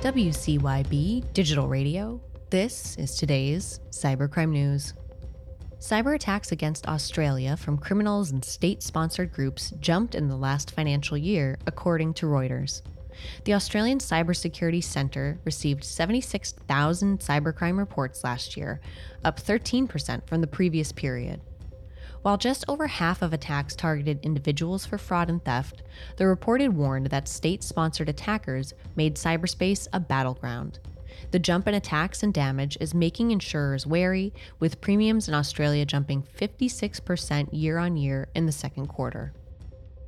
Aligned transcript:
WCYB 0.00 1.30
Digital 1.34 1.68
Radio. 1.68 2.22
This 2.48 2.96
is 2.96 3.16
today's 3.16 3.80
Cybercrime 3.90 4.48
News. 4.48 4.94
Cyber 5.78 6.14
attacks 6.14 6.52
against 6.52 6.88
Australia 6.88 7.54
from 7.54 7.76
criminals 7.76 8.30
and 8.30 8.42
state 8.42 8.82
sponsored 8.82 9.30
groups 9.30 9.74
jumped 9.78 10.14
in 10.14 10.26
the 10.26 10.36
last 10.36 10.70
financial 10.70 11.18
year, 11.18 11.58
according 11.66 12.14
to 12.14 12.24
Reuters. 12.24 12.80
The 13.44 13.52
Australian 13.52 13.98
Cybersecurity 13.98 14.82
Centre 14.82 15.38
received 15.44 15.84
76,000 15.84 17.20
cybercrime 17.20 17.76
reports 17.76 18.24
last 18.24 18.56
year, 18.56 18.80
up 19.22 19.38
13% 19.38 20.26
from 20.26 20.40
the 20.40 20.46
previous 20.46 20.92
period. 20.92 21.42
While 22.22 22.36
just 22.36 22.66
over 22.68 22.86
half 22.86 23.22
of 23.22 23.32
attacks 23.32 23.74
targeted 23.74 24.20
individuals 24.22 24.84
for 24.84 24.98
fraud 24.98 25.30
and 25.30 25.42
theft, 25.42 25.82
the 26.16 26.26
reported 26.26 26.76
warned 26.76 27.06
that 27.06 27.28
state 27.28 27.62
sponsored 27.62 28.10
attackers 28.10 28.74
made 28.94 29.16
cyberspace 29.16 29.88
a 29.94 30.00
battleground. 30.00 30.80
The 31.30 31.38
jump 31.38 31.66
in 31.66 31.72
attacks 31.74 32.22
and 32.22 32.34
damage 32.34 32.76
is 32.78 32.92
making 32.92 33.30
insurers 33.30 33.86
wary, 33.86 34.34
with 34.58 34.82
premiums 34.82 35.28
in 35.28 35.34
Australia 35.34 35.86
jumping 35.86 36.22
56% 36.22 37.48
year 37.52 37.78
on 37.78 37.96
year 37.96 38.28
in 38.34 38.44
the 38.44 38.52
second 38.52 38.88
quarter. 38.88 39.32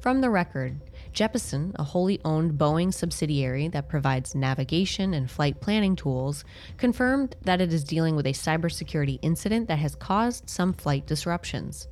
From 0.00 0.20
the 0.20 0.28
record, 0.28 0.82
Jeppesen, 1.14 1.72
a 1.76 1.84
wholly 1.84 2.20
owned 2.22 2.58
Boeing 2.58 2.92
subsidiary 2.92 3.68
that 3.68 3.88
provides 3.88 4.34
navigation 4.34 5.14
and 5.14 5.30
flight 5.30 5.62
planning 5.62 5.96
tools, 5.96 6.44
confirmed 6.76 7.36
that 7.44 7.62
it 7.62 7.72
is 7.72 7.82
dealing 7.82 8.14
with 8.14 8.26
a 8.26 8.34
cybersecurity 8.34 9.18
incident 9.22 9.68
that 9.68 9.78
has 9.78 9.94
caused 9.94 10.50
some 10.50 10.74
flight 10.74 11.06
disruptions. 11.06 11.88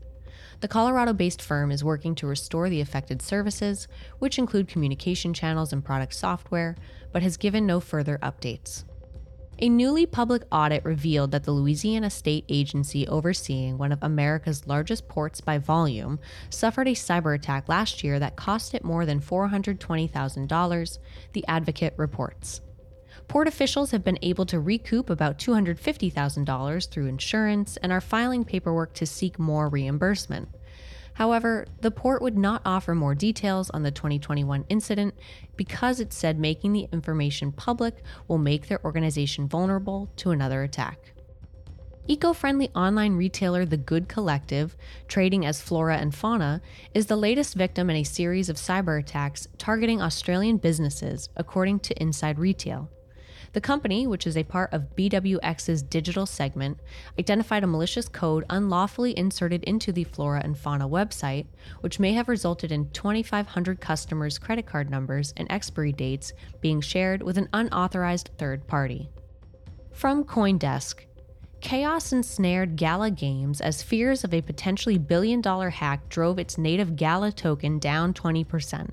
The 0.62 0.68
Colorado 0.68 1.12
based 1.12 1.42
firm 1.42 1.72
is 1.72 1.82
working 1.82 2.14
to 2.14 2.28
restore 2.28 2.70
the 2.70 2.80
affected 2.80 3.20
services, 3.20 3.88
which 4.20 4.38
include 4.38 4.68
communication 4.68 5.34
channels 5.34 5.72
and 5.72 5.84
product 5.84 6.14
software, 6.14 6.76
but 7.10 7.20
has 7.20 7.36
given 7.36 7.66
no 7.66 7.80
further 7.80 8.16
updates. 8.22 8.84
A 9.58 9.68
newly 9.68 10.06
public 10.06 10.44
audit 10.52 10.84
revealed 10.84 11.32
that 11.32 11.42
the 11.42 11.50
Louisiana 11.50 12.10
state 12.10 12.44
agency 12.48 13.08
overseeing 13.08 13.76
one 13.76 13.90
of 13.90 13.98
America's 14.02 14.68
largest 14.68 15.08
ports 15.08 15.40
by 15.40 15.58
volume 15.58 16.20
suffered 16.48 16.86
a 16.86 16.92
cyber 16.92 17.34
attack 17.34 17.68
last 17.68 18.04
year 18.04 18.20
that 18.20 18.36
cost 18.36 18.72
it 18.72 18.84
more 18.84 19.04
than 19.04 19.20
$420,000, 19.20 20.98
the 21.32 21.44
advocate 21.48 21.94
reports. 21.96 22.60
Port 23.28 23.48
officials 23.48 23.90
have 23.92 24.04
been 24.04 24.18
able 24.22 24.44
to 24.46 24.60
recoup 24.60 25.08
about 25.08 25.38
$250,000 25.38 26.90
through 26.90 27.06
insurance 27.06 27.76
and 27.78 27.92
are 27.92 28.00
filing 28.00 28.44
paperwork 28.44 28.92
to 28.94 29.06
seek 29.06 29.38
more 29.38 29.68
reimbursement. 29.68 30.48
However, 31.14 31.66
the 31.80 31.90
port 31.90 32.22
would 32.22 32.38
not 32.38 32.62
offer 32.64 32.94
more 32.94 33.14
details 33.14 33.70
on 33.70 33.82
the 33.82 33.90
2021 33.90 34.64
incident 34.68 35.14
because 35.56 36.00
it 36.00 36.12
said 36.12 36.38
making 36.38 36.72
the 36.72 36.88
information 36.92 37.52
public 37.52 38.02
will 38.28 38.38
make 38.38 38.68
their 38.68 38.84
organization 38.84 39.46
vulnerable 39.46 40.10
to 40.16 40.30
another 40.30 40.62
attack. 40.62 41.12
Eco 42.08 42.32
friendly 42.32 42.68
online 42.70 43.14
retailer 43.14 43.64
The 43.64 43.76
Good 43.76 44.08
Collective, 44.08 44.76
trading 45.06 45.46
as 45.46 45.62
Flora 45.62 45.98
and 45.98 46.12
Fauna, 46.12 46.60
is 46.94 47.06
the 47.06 47.16
latest 47.16 47.54
victim 47.54 47.88
in 47.90 47.96
a 47.96 48.02
series 48.02 48.48
of 48.48 48.56
cyber 48.56 48.98
attacks 48.98 49.46
targeting 49.56 50.02
Australian 50.02 50.56
businesses, 50.56 51.28
according 51.36 51.78
to 51.80 52.02
Inside 52.02 52.40
Retail. 52.40 52.90
The 53.52 53.60
company, 53.60 54.06
which 54.06 54.26
is 54.26 54.36
a 54.36 54.44
part 54.44 54.72
of 54.72 54.96
BWX's 54.96 55.82
digital 55.82 56.24
segment, 56.24 56.78
identified 57.18 57.62
a 57.62 57.66
malicious 57.66 58.08
code 58.08 58.46
unlawfully 58.48 59.16
inserted 59.18 59.62
into 59.64 59.92
the 59.92 60.04
Flora 60.04 60.40
and 60.42 60.56
Fauna 60.56 60.88
website, 60.88 61.46
which 61.80 62.00
may 62.00 62.14
have 62.14 62.28
resulted 62.28 62.72
in 62.72 62.90
2,500 62.90 63.80
customers' 63.80 64.38
credit 64.38 64.64
card 64.64 64.90
numbers 64.90 65.34
and 65.36 65.50
expiry 65.50 65.92
dates 65.92 66.32
being 66.62 66.80
shared 66.80 67.22
with 67.22 67.36
an 67.36 67.48
unauthorized 67.52 68.30
third 68.38 68.66
party. 68.66 69.10
From 69.92 70.24
Coindesk, 70.24 71.04
Chaos 71.60 72.12
ensnared 72.12 72.74
Gala 72.74 73.10
Games 73.10 73.60
as 73.60 73.84
fears 73.84 74.24
of 74.24 74.34
a 74.34 74.40
potentially 74.40 74.98
billion 74.98 75.40
dollar 75.40 75.70
hack 75.70 76.08
drove 76.08 76.38
its 76.38 76.58
native 76.58 76.96
Gala 76.96 77.30
token 77.30 77.78
down 77.78 78.12
20%. 78.14 78.90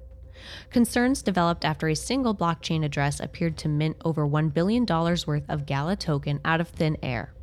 Concerns 0.70 1.22
developed 1.22 1.66
after 1.66 1.88
a 1.88 1.96
single 1.96 2.36
blockchain 2.36 2.84
address 2.84 3.20
appeared 3.20 3.58
to 3.58 3.68
mint 3.68 3.98
over 4.04 4.28
$1 4.28 4.54
billion 4.54 4.86
worth 4.86 5.50
of 5.50 5.66
Gala 5.66 5.96
token 5.96 6.40
out 6.46 6.62
of 6.62 6.70
thin 6.70 6.98
air. 7.02 7.34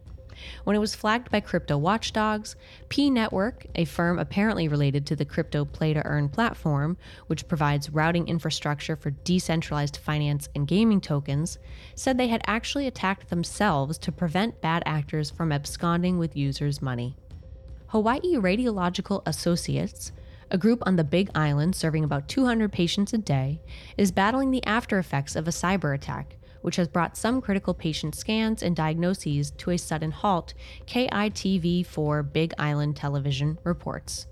When 0.64 0.76
it 0.76 0.80
was 0.80 0.94
flagged 0.94 1.30
by 1.30 1.40
crypto 1.40 1.78
watchdogs, 1.78 2.56
P 2.88 3.10
Network, 3.10 3.66
a 3.74 3.84
firm 3.84 4.18
apparently 4.18 4.68
related 4.68 5.06
to 5.06 5.16
the 5.16 5.24
crypto 5.24 5.64
play 5.64 5.94
to 5.94 6.04
earn 6.04 6.28
platform, 6.28 6.96
which 7.26 7.48
provides 7.48 7.90
routing 7.90 8.28
infrastructure 8.28 8.96
for 8.96 9.10
decentralized 9.10 9.96
finance 9.96 10.48
and 10.54 10.68
gaming 10.68 11.00
tokens, 11.00 11.58
said 11.94 12.18
they 12.18 12.28
had 12.28 12.42
actually 12.46 12.86
attacked 12.86 13.30
themselves 13.30 13.98
to 13.98 14.12
prevent 14.12 14.60
bad 14.60 14.82
actors 14.84 15.30
from 15.30 15.52
absconding 15.52 16.18
with 16.18 16.36
users' 16.36 16.82
money. 16.82 17.16
Hawaii 17.88 18.36
Radiological 18.36 19.22
Associates, 19.26 20.12
a 20.50 20.58
group 20.58 20.82
on 20.86 20.96
the 20.96 21.04
Big 21.04 21.30
Island 21.34 21.74
serving 21.74 22.04
about 22.04 22.28
200 22.28 22.72
patients 22.72 23.12
a 23.12 23.18
day, 23.18 23.60
is 23.96 24.12
battling 24.12 24.50
the 24.50 24.64
after 24.64 24.98
effects 24.98 25.36
of 25.36 25.48
a 25.48 25.52
cyber 25.52 25.94
attack, 25.94 26.36
which 26.62 26.76
has 26.76 26.88
brought 26.88 27.16
some 27.16 27.40
critical 27.40 27.74
patient 27.74 28.14
scans 28.14 28.62
and 28.62 28.74
diagnoses 28.74 29.50
to 29.52 29.70
a 29.70 29.78
sudden 29.78 30.10
halt, 30.10 30.54
KITV4 30.86 32.32
Big 32.32 32.54
Island 32.58 32.96
Television 32.96 33.58
reports. 33.64 34.26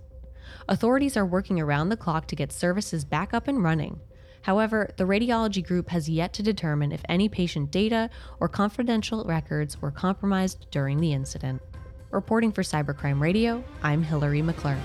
Authorities 0.68 1.16
are 1.16 1.26
working 1.26 1.60
around 1.60 1.88
the 1.88 1.96
clock 1.96 2.26
to 2.28 2.36
get 2.36 2.52
services 2.52 3.04
back 3.04 3.34
up 3.34 3.48
and 3.48 3.62
running. 3.62 4.00
However, 4.42 4.90
the 4.96 5.04
radiology 5.04 5.66
group 5.66 5.88
has 5.88 6.08
yet 6.08 6.32
to 6.34 6.42
determine 6.42 6.92
if 6.92 7.02
any 7.08 7.28
patient 7.28 7.70
data 7.70 8.10
or 8.40 8.48
confidential 8.48 9.24
records 9.24 9.80
were 9.80 9.90
compromised 9.90 10.66
during 10.70 11.00
the 11.00 11.12
incident. 11.12 11.62
Reporting 12.10 12.52
for 12.52 12.62
Cybercrime 12.62 13.20
Radio, 13.20 13.64
I'm 13.82 14.02
Hillary 14.02 14.42
McClure. 14.42 14.78